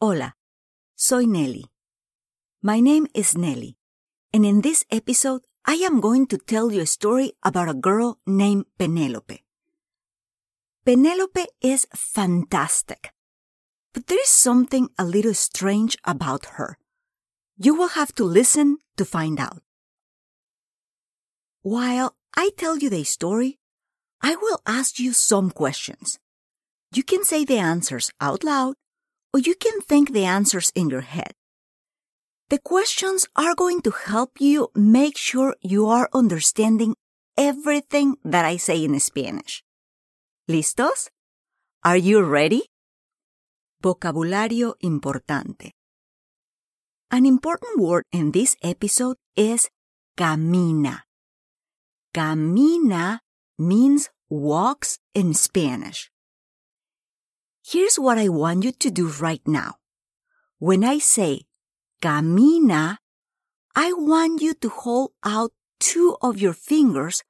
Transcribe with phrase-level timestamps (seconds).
[0.00, 0.36] Hola,
[0.94, 1.64] soy Nelly.
[2.62, 3.76] My name is Nelly,
[4.32, 8.20] and in this episode, I am going to tell you a story about a girl
[8.24, 9.42] named Penelope.
[10.86, 13.10] Penelope is fantastic,
[13.92, 16.78] but there is something a little strange about her.
[17.56, 19.64] You will have to listen to find out.
[21.62, 23.58] While I tell you the story,
[24.22, 26.20] I will ask you some questions.
[26.94, 28.76] You can say the answers out loud
[29.38, 31.32] you can think the answers in your head.
[32.50, 36.94] The questions are going to help you make sure you are understanding
[37.36, 39.62] everything that I say in Spanish.
[40.48, 41.10] ¿Listos?
[41.84, 42.62] Are you ready?
[43.82, 45.72] Vocabulario importante.
[47.10, 49.68] An important word in this episode is
[50.16, 51.02] camina.
[52.14, 53.20] Camina
[53.58, 56.10] means walks in Spanish.
[57.70, 59.74] Here's what I want you to do right now.
[60.58, 61.42] When I say
[62.00, 62.96] camina,
[63.76, 67.22] I want you to hold out two of your fingers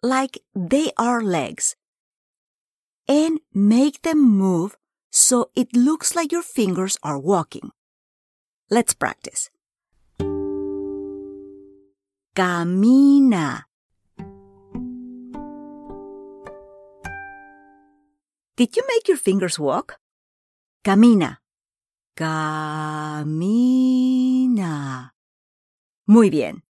[0.00, 1.74] like they are legs
[3.08, 4.76] and make them move
[5.10, 7.72] so it looks like your fingers are walking.
[8.70, 9.50] Let's practice.
[12.36, 13.64] Camina.
[18.54, 19.96] Did you make your fingers walk?
[20.84, 21.38] Camina.
[22.14, 23.32] Camina.
[26.06, 26.62] Muy bien.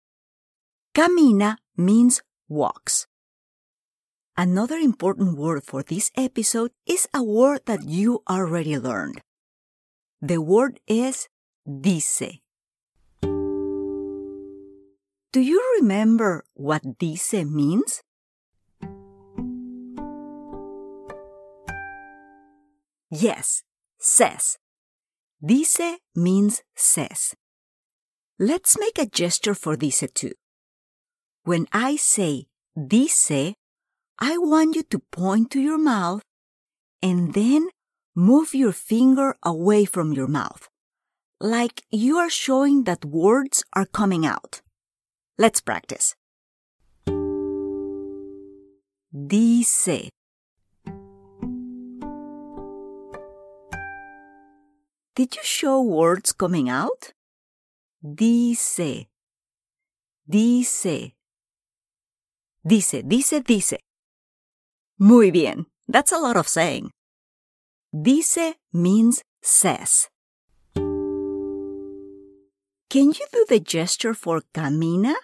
[0.94, 2.20] Camina means
[2.50, 3.06] walks.
[4.36, 9.22] Another important word for this episode is a word that you already learned.
[10.20, 11.28] The word is
[11.64, 12.41] dice.
[15.32, 18.02] Do you remember what dice means?
[23.10, 23.65] Yes,
[23.98, 24.56] says.
[25.44, 27.34] Dice means says.
[28.38, 30.32] Let's make a gesture for dice too.
[31.43, 33.54] When I say dice,
[34.19, 36.22] I want you to point to your mouth
[37.03, 37.69] and then
[38.15, 40.69] move your finger away from your mouth,
[41.41, 44.60] like you are showing that words are coming out.
[45.37, 46.15] Let's practice.
[49.12, 50.10] Dice.
[55.20, 57.12] Did you show words coming out?
[58.00, 59.04] Dice.
[60.26, 61.12] Dice.
[62.66, 63.76] Dice, dice, dice.
[64.98, 65.66] Muy bien.
[65.86, 66.91] That's a lot of saying.
[67.92, 70.09] Dice means says.
[72.88, 75.16] Can you do the gesture for camina?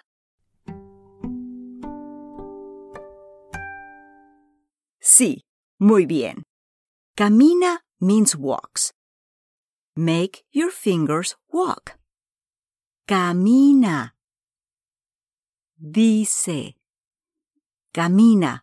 [5.01, 5.41] Sí,
[5.79, 6.43] muy bien.
[7.17, 8.93] Camina means walks.
[9.97, 11.97] Make your fingers walk.
[13.07, 14.11] Camina.
[15.81, 16.75] Dice.
[17.91, 18.61] Camina.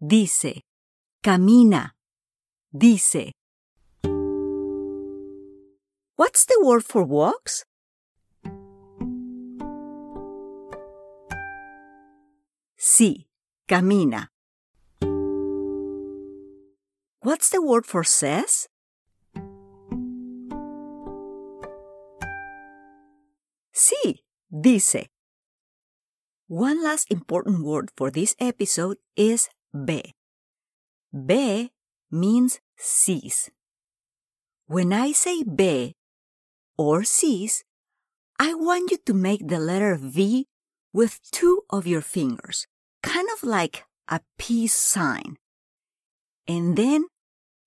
[0.00, 0.62] Dice.
[1.22, 1.90] Camina.
[2.72, 3.32] Dice.
[6.16, 7.66] What's the word for walks?
[12.78, 13.26] Sí,
[13.68, 14.28] camina.
[17.20, 18.68] What's the word for says?
[23.80, 25.08] Sí, dice.
[26.48, 30.12] One last important word for this episode is ve.
[31.14, 31.70] Ve
[32.10, 33.50] means sees.
[34.66, 35.96] When I say ve
[36.76, 37.64] or sees,
[38.38, 40.46] I want you to make the letter V
[40.92, 42.66] with two of your fingers,
[43.02, 45.38] kind of like a peace sign.
[46.46, 47.06] And then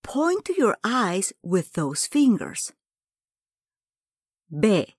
[0.04, 2.72] point to your eyes with those fingers.
[4.48, 4.94] Ve.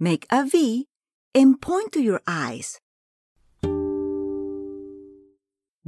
[0.00, 0.86] Make a V
[1.34, 2.80] and point to your eyes.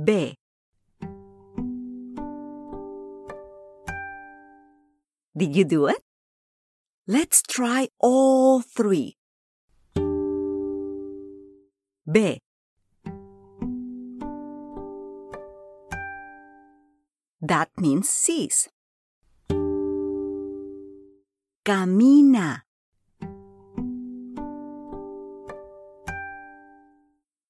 [0.03, 0.37] B.
[5.37, 6.03] Did you do it?
[7.07, 9.17] Let's try all three.
[12.11, 12.41] B.
[17.41, 18.69] That means sees.
[21.65, 22.63] camina.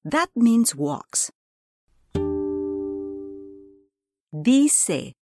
[0.03, 1.31] That means walks.
[4.33, 5.13] Dice.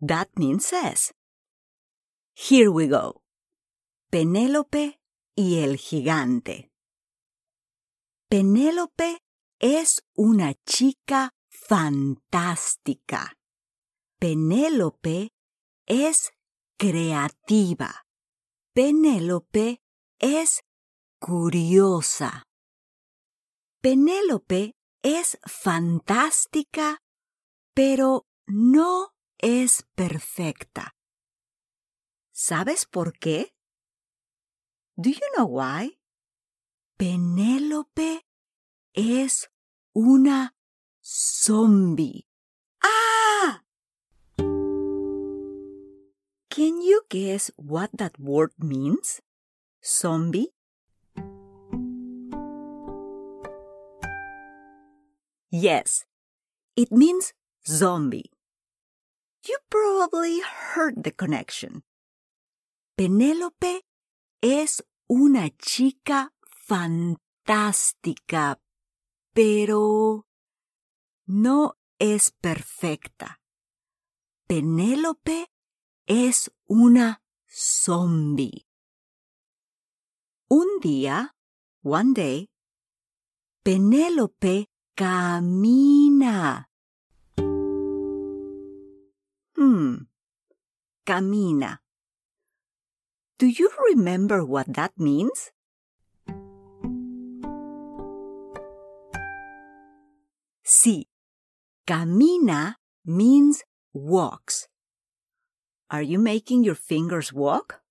[0.00, 1.12] That means says.
[2.32, 3.20] Here we go.
[4.10, 4.98] Penélope
[5.36, 6.70] y el gigante.
[8.30, 9.18] Penélope
[9.60, 13.36] es una chica fantástica.
[14.18, 15.32] Penélope
[15.86, 16.32] es
[16.78, 18.06] creativa.
[18.72, 19.81] Penélope
[20.22, 20.62] es
[21.18, 22.44] curiosa.
[23.82, 27.02] Penélope es fantástica,
[27.74, 30.94] pero no es perfecta.
[32.32, 33.52] ¿Sabes por qué?
[34.96, 35.98] Do you know why?
[36.96, 38.24] Penélope
[38.94, 39.50] es
[39.92, 40.54] una
[41.02, 42.28] zombie.
[42.80, 43.64] ¡Ah!
[46.48, 49.20] Can you guess what that word means?
[49.84, 50.52] Zombie?
[55.50, 56.04] Yes,
[56.76, 57.34] it means
[57.66, 58.30] zombie.
[59.44, 61.82] You probably heard the connection.
[62.96, 63.82] Penélope
[64.40, 66.30] es una chica
[66.68, 68.60] fantástica,
[69.34, 70.26] pero
[71.26, 73.40] no es perfecta.
[74.46, 75.48] Penélope
[76.06, 78.64] es una zombie.
[80.54, 81.30] Un día,
[81.80, 82.50] one day,
[83.64, 86.66] Penélope camina.
[89.56, 89.96] Hmm,
[91.06, 91.78] camina.
[93.38, 95.52] Do you remember what that means?
[100.62, 101.06] Sí,
[101.86, 102.74] camina
[103.06, 103.64] means
[103.94, 104.68] walks.
[105.88, 107.81] Are you making your fingers walk?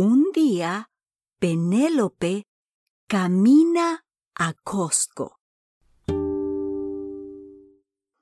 [0.00, 0.92] Un día,
[1.40, 2.46] Penélope
[3.08, 4.06] camina
[4.36, 5.40] a Costco.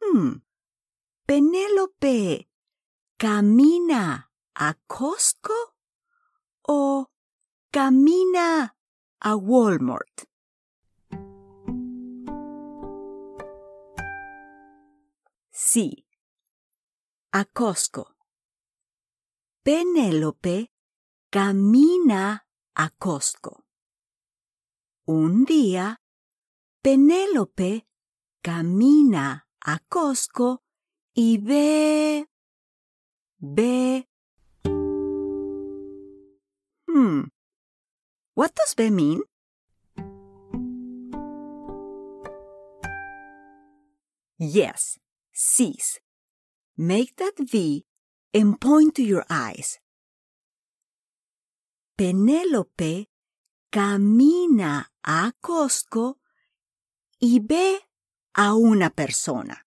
[0.00, 0.40] Hmm.
[1.26, 2.48] Penélope,
[3.18, 5.76] ¿camina a Costco
[6.62, 7.10] o
[7.70, 8.74] camina
[9.20, 10.30] a Walmart?
[15.50, 16.06] Sí,
[17.32, 18.16] a Costco.
[19.62, 20.70] Penélope
[21.36, 23.66] camina a Costco.
[25.04, 26.00] Un día,
[26.80, 27.86] Penélope
[28.40, 30.62] camina a Costco
[31.12, 32.26] y ve...
[33.38, 34.08] ve...
[36.88, 37.24] Hmm.
[38.34, 39.20] What does ve mean?
[44.38, 44.98] Yes,
[45.34, 46.00] sees.
[46.78, 47.84] Make that V
[48.32, 49.78] and point to your eyes.
[51.96, 53.08] Penélope
[53.70, 56.20] camina a Costco
[57.18, 57.88] y ve
[58.34, 59.66] a una persona.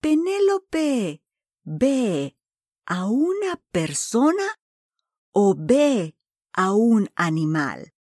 [0.00, 1.22] Penélope
[1.62, 2.36] ve
[2.86, 4.58] a una persona
[5.30, 6.16] o ve
[6.52, 7.94] a un animal.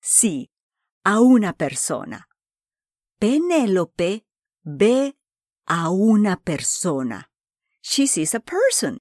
[0.00, 0.50] Sí,
[1.04, 2.28] a una persona.
[3.20, 4.26] Penélope
[4.64, 5.19] ve
[5.70, 7.30] a una persona.
[7.80, 8.98] She sees a person.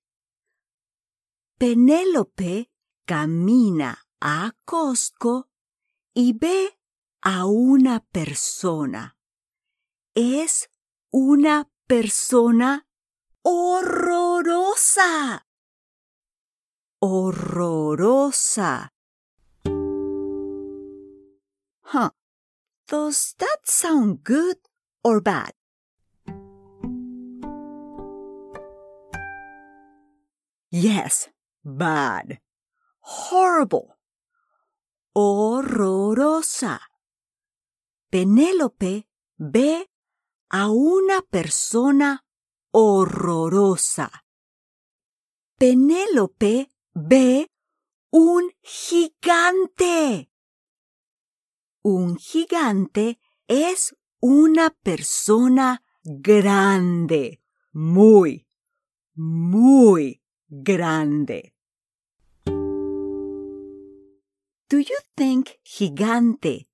[1.57, 2.69] Penélope
[3.05, 5.49] camina a Costco
[6.13, 6.77] y ve
[7.21, 9.17] a una persona.
[10.13, 10.69] Es
[11.11, 12.87] una persona
[13.41, 15.47] horrorosa.
[17.01, 18.89] Horrorosa.
[21.81, 22.11] Huh.
[22.87, 24.57] Does that sound good
[25.03, 25.58] or bad?
[30.71, 31.29] Yes,
[31.63, 32.39] bad.
[33.01, 33.95] Horrible.
[35.15, 36.79] Horrorosa.
[38.11, 39.07] Penélope
[39.37, 39.89] ve
[40.49, 42.23] a una persona
[42.71, 44.11] horrorosa.
[45.57, 47.49] Penélope ve
[48.11, 50.29] un gigante.
[51.81, 58.47] Un gigante es una persona grande, muy,
[59.15, 60.21] muy
[60.63, 61.51] grande.
[64.69, 66.67] Do you think gigante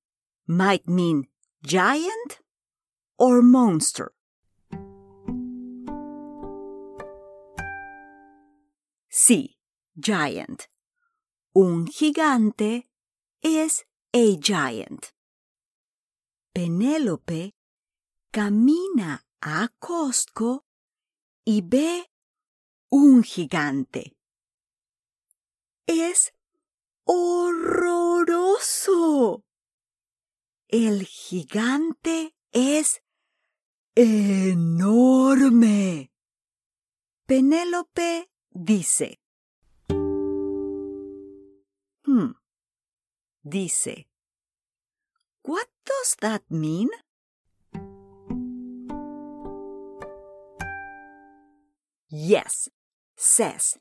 [0.48, 1.28] might mean
[1.64, 2.40] giant
[3.18, 4.12] or monster?
[9.10, 9.56] Sí,
[9.98, 10.68] giant.
[11.56, 12.84] Un gigante
[13.42, 15.14] es a giant.
[16.54, 17.54] Penélope
[18.32, 20.66] camina a Costco
[21.46, 22.10] y ve
[22.96, 24.16] un gigante.
[25.86, 26.34] Es
[27.04, 28.24] horroroso.
[30.70, 33.04] El gigante es
[33.96, 34.94] enorme.
[37.26, 39.20] Penélope dice.
[42.06, 42.32] Hmm.
[43.44, 44.08] Dice.
[45.44, 46.90] What does that mean?
[52.08, 52.70] Yes,
[53.16, 53.78] says.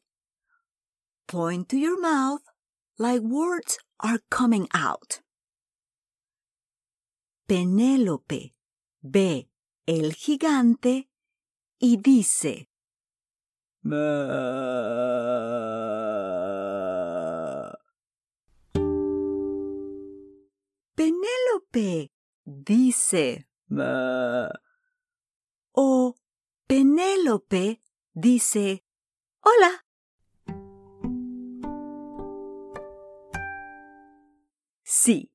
[1.26, 2.42] Point to your mouth
[2.98, 5.20] like words are coming out.
[7.48, 8.54] Penélope
[9.02, 9.48] ve
[9.86, 11.08] el gigante
[11.78, 12.68] y dice,
[20.94, 22.12] Penélope
[22.46, 23.46] dice,
[25.72, 26.14] o
[26.66, 27.82] Penélope
[28.14, 28.83] dice,
[29.44, 29.84] hola.
[34.82, 35.30] Sí,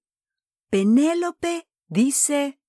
[0.69, 2.59] Penélope dice,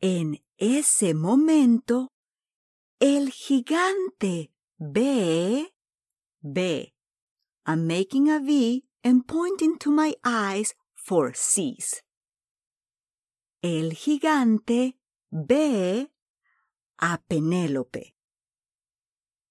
[0.00, 2.12] En ese momento,
[3.00, 5.74] el gigante ve,
[6.40, 6.94] ve.
[7.66, 12.02] I'm making a V and pointing to my eyes for C's.
[13.62, 14.98] El gigante
[15.30, 16.11] ve
[17.02, 18.14] a Penélope.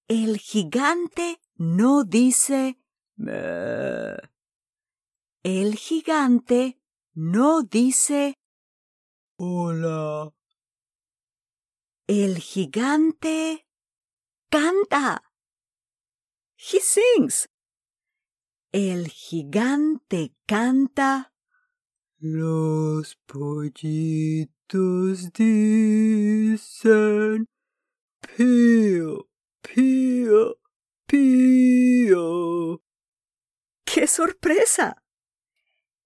[0.08, 2.78] El gigante no dice
[5.42, 6.80] El gigante
[7.12, 8.38] no dice
[9.36, 10.34] Hola.
[12.06, 13.68] El gigante
[14.48, 15.22] canta.
[16.56, 17.50] He sings.
[18.72, 21.34] El gigante canta.
[22.18, 24.61] Los pollitos
[25.32, 26.68] dicen
[28.20, 29.28] pío,
[29.60, 30.58] pío,
[31.06, 32.82] pío.
[33.84, 35.02] ¡Qué sorpresa!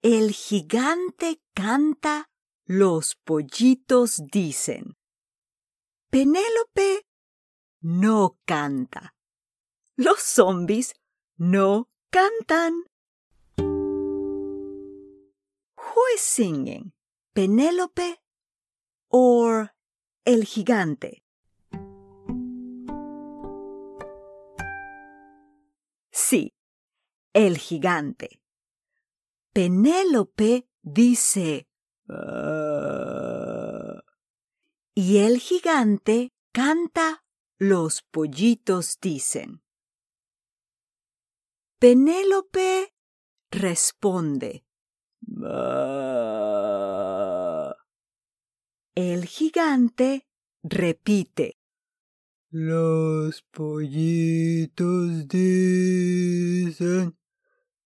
[0.02, 2.28] El gigante canta,
[2.64, 4.96] los pollitos dicen.
[6.11, 7.06] Penélope
[7.80, 9.14] no canta.
[9.96, 10.94] Los zombies
[11.37, 12.85] no cantan.
[15.76, 16.92] Who is singing?
[17.32, 18.20] Penélope
[19.18, 19.73] or
[20.26, 21.23] el gigante?
[26.11, 26.54] Sí,
[27.32, 28.42] el gigante.
[29.54, 31.66] Penélope dice
[32.11, 34.02] "Ah",
[34.94, 37.25] y el gigante canta
[37.58, 39.62] Los pollitos dicen.
[41.78, 42.92] Penélope
[43.50, 44.66] responde
[45.42, 46.75] "Ah".
[48.98, 50.26] El gigante
[50.62, 51.58] repite
[52.50, 57.18] Los pollitos dicen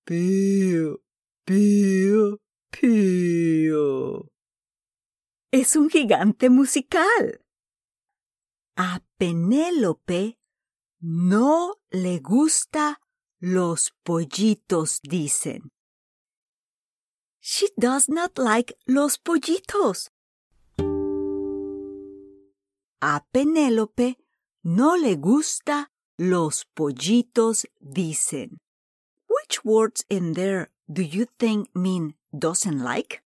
[0.06, 1.04] pío,
[1.46, 2.40] pío,
[2.70, 4.32] pío.
[5.52, 7.44] Es un gigante musical.
[8.76, 10.38] A Penélope
[11.00, 13.02] no le gusta
[13.40, 15.72] los pollitos, dicen.
[17.40, 20.12] She does not like los pollitos.
[23.02, 24.18] A Penélope
[24.64, 28.58] no le gusta los pollitos, dicen.
[29.30, 33.24] Which words in there do you think mean doesn't like?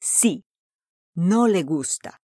[0.00, 0.42] Sí,
[1.14, 2.20] no le gusta.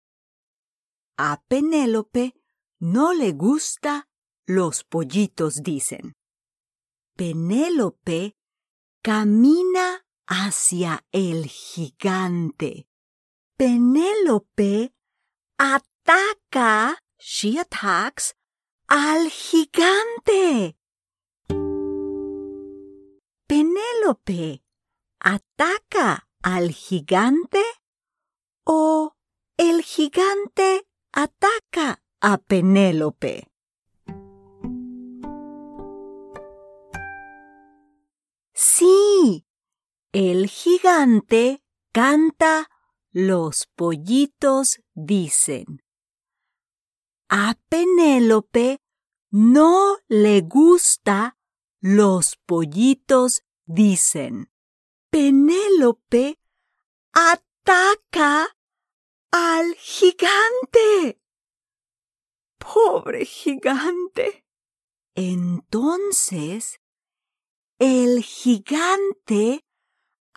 [1.17, 2.35] A Penélope
[2.81, 4.07] no le gusta
[4.45, 6.13] los pollitos, dicen.
[7.15, 8.35] Penélope
[9.01, 12.87] camina hacia el gigante.
[13.57, 14.93] Penélope
[15.57, 18.35] ataca, she attacks,
[18.87, 20.77] al gigante.
[23.47, 24.63] Penélope
[25.19, 27.63] ataca al gigante
[28.65, 29.15] o
[29.57, 33.49] el gigante ataca a Penélope.
[38.53, 39.46] Sí,
[40.19, 42.71] el gigante canta
[43.11, 45.83] Los pollitos dicen.
[47.29, 48.81] A Penélope
[49.29, 51.37] no le gusta
[51.81, 54.51] Los pollitos dicen.
[55.11, 56.39] Penélope
[57.11, 58.57] ataca
[59.29, 61.21] al gigante.
[62.57, 64.47] Pobre gigante.
[65.13, 66.81] Entonces,
[67.77, 69.66] el gigante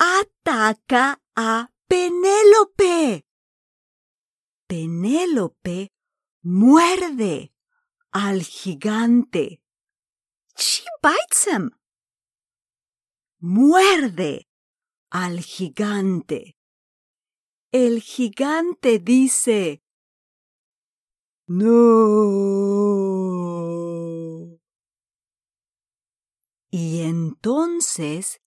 [0.01, 3.27] ataca a Penélope.
[4.67, 5.93] Penélope
[6.43, 7.53] muerde
[8.11, 9.61] al gigante.
[10.57, 11.71] She bites him.
[13.41, 14.49] Muerde
[15.11, 16.57] al gigante.
[17.73, 19.83] El gigante dice,
[21.47, 22.41] no.
[26.71, 28.41] Y entonces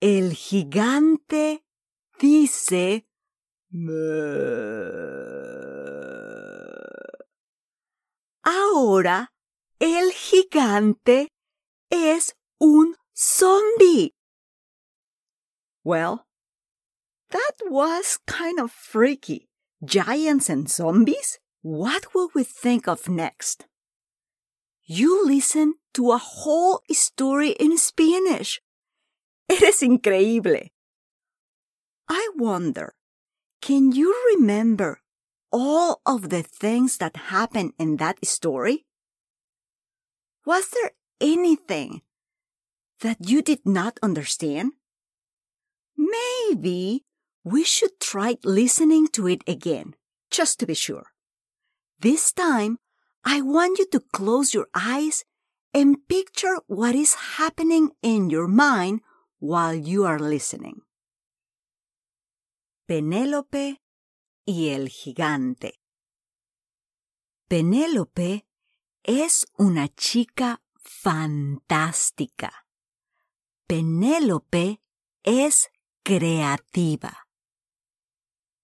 [0.00, 1.64] el gigante
[2.20, 3.06] dice,
[8.44, 9.32] Ahora
[9.80, 11.28] el gigante
[11.90, 14.14] es un zombie.
[15.84, 16.26] Well,
[17.30, 19.48] that was kind of freaky.
[19.84, 21.38] Giants and zombies?
[21.62, 23.66] What will we think of next?
[24.84, 28.60] You listen to a whole story in Spanish.
[29.50, 30.68] Eres increíble.
[32.08, 32.94] I wonder,
[33.62, 35.00] can you remember
[35.50, 38.84] all of the things that happened in that story?
[40.44, 42.02] Was there anything
[43.00, 44.72] that you did not understand?
[45.96, 47.04] Maybe
[47.44, 49.94] we should try listening to it again,
[50.30, 51.06] just to be sure.
[51.98, 52.78] This time,
[53.24, 55.24] I want you to close your eyes
[55.74, 59.00] and picture what is happening in your mind
[59.38, 60.82] while you are listening.
[62.86, 63.80] Penélope
[64.44, 65.80] y el gigante.
[67.48, 68.46] Penélope
[69.02, 72.66] es una chica fantástica.
[73.66, 74.80] Penélope
[75.22, 75.70] es
[76.02, 77.28] creativa.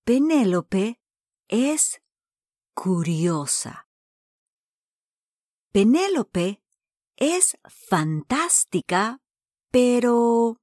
[0.05, 1.01] Penélope
[1.49, 2.03] es
[2.75, 3.89] curiosa.
[5.73, 6.63] Penélope
[7.17, 9.21] es fantástica,
[9.71, 10.61] pero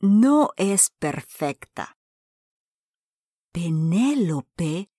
[0.00, 1.98] no es perfecta.
[3.52, 4.90] Penélope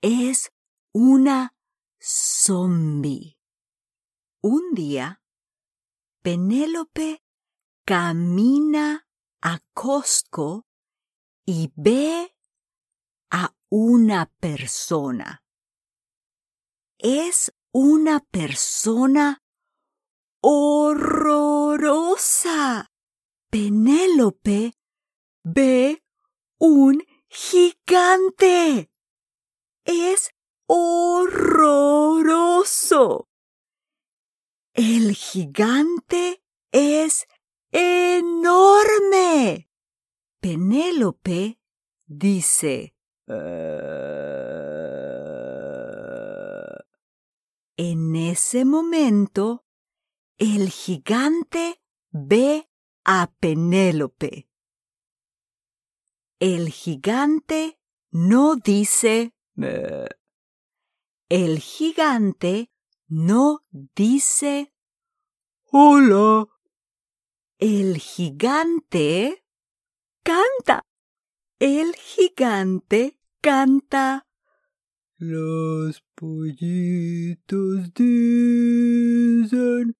[0.00, 0.52] es
[0.92, 1.54] una
[1.98, 3.38] zombie.
[4.42, 5.22] Un día,
[6.22, 7.22] Penélope
[7.84, 9.08] camina
[9.40, 10.66] a Costco
[11.44, 12.36] y ve
[13.30, 15.44] a una persona.
[16.98, 19.42] Es una persona
[20.40, 21.66] horrorosa.
[23.50, 24.72] Penélope
[25.44, 26.02] ve
[26.58, 28.90] un gigante.
[29.84, 30.30] Es
[30.66, 31.68] horroroso.
[34.72, 37.28] El gigante es
[37.70, 39.70] enorme.
[40.40, 41.60] Penélope
[42.06, 42.96] dice,
[47.76, 49.66] en ese momento,
[50.38, 52.70] el gigante ve
[53.06, 54.48] a Penélope.
[56.40, 57.78] El gigante
[58.10, 59.32] no dice
[61.28, 62.72] El gigante
[63.06, 64.72] no dice
[65.70, 66.48] Hola.
[67.58, 69.44] El gigante
[70.24, 70.82] canta.
[71.60, 74.26] El gigante canta.
[75.18, 79.96] Los pollitos dicen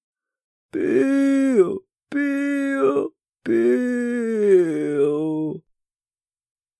[0.69, 3.63] pío, pío, pío.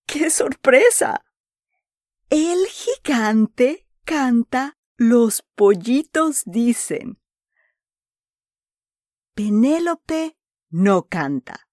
[0.05, 1.23] ¡Qué sorpresa!
[2.29, 7.19] El gigante canta Los pollitos dicen.
[9.35, 10.35] Penélope
[10.69, 11.69] no canta.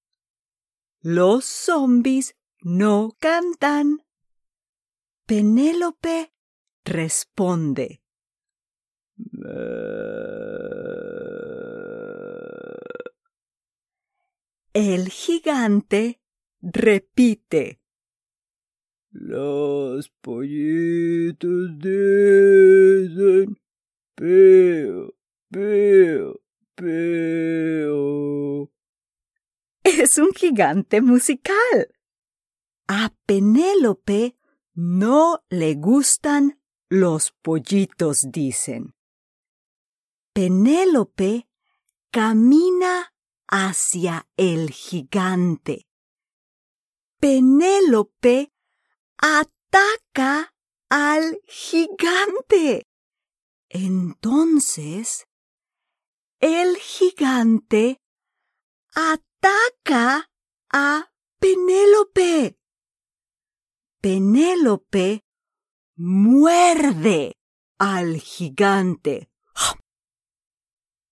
[1.00, 4.04] Los zombies no cantan.
[5.26, 6.34] Penélope
[6.84, 8.02] responde.
[14.74, 16.20] El gigante
[16.60, 17.80] repite.
[19.12, 23.56] Los pollitos dicen
[24.16, 25.14] peo,
[25.48, 26.40] peo,
[26.74, 28.72] peo.
[29.84, 31.94] Es un gigante musical.
[32.88, 34.36] A Penélope
[34.74, 38.96] no le gustan los pollitos, dicen.
[40.32, 41.46] Penélope
[42.10, 43.13] camina
[43.48, 45.86] hacia el gigante.
[47.20, 48.52] Penélope
[49.16, 50.54] ataca
[50.88, 52.86] al gigante.
[53.68, 55.26] Entonces,
[56.40, 58.00] el gigante
[58.94, 60.30] ataca
[60.72, 62.58] a Penélope.
[64.00, 65.24] Penélope
[65.96, 67.36] muerde
[67.78, 69.30] al gigante.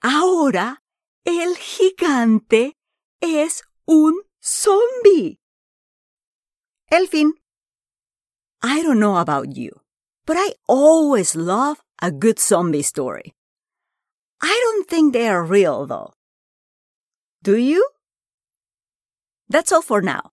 [0.00, 0.82] Ahora
[1.24, 2.76] el gigante
[3.20, 5.40] es un zombie.
[6.88, 7.34] El fin.
[8.62, 9.80] I don't know about you,
[10.24, 13.34] but I always love a good zombie story.
[14.40, 16.15] I don't think they are real though.
[17.46, 17.88] Do you?
[19.48, 20.32] That's all for now.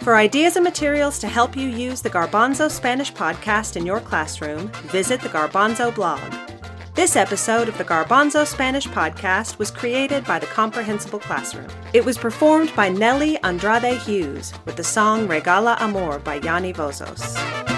[0.00, 4.68] For ideas and materials to help you use the Garbanzo Spanish podcast in your classroom,
[4.84, 6.22] visit the Garbanzo blog.
[6.94, 11.68] This episode of the Garbanzo Spanish podcast was created by the Comprehensible Classroom.
[11.92, 17.73] It was performed by Nelly Andrade Hughes with the song Regala Amor by Yanni Vozos.